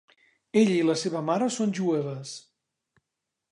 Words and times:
Ella 0.61 0.77
i 0.77 0.85
la 0.87 0.95
seva 1.01 1.21
mare 1.27 1.51
són 1.57 1.77
jueves. 1.81 2.35